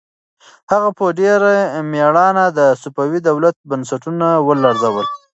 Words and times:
هغه 0.71 0.89
په 0.97 1.05
ډېر 1.19 1.39
مېړانه 1.91 2.45
د 2.57 2.59
صفوي 2.81 3.19
دولت 3.29 3.55
بنسټونه 3.69 4.27
ولړزول. 4.47 5.05